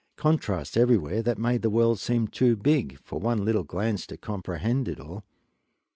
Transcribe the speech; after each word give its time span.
Contrasts 0.15 0.75
everywhere, 0.75 1.21
that 1.21 1.37
made 1.37 1.61
the 1.61 1.69
world 1.69 1.99
seem 1.99 2.27
too 2.27 2.55
big 2.55 2.97
for 2.97 3.19
one 3.19 3.45
little 3.45 3.61
glance 3.63 4.07
to 4.07 4.17
comprehend 4.17 4.87
it 4.87 4.99
all. 4.99 5.23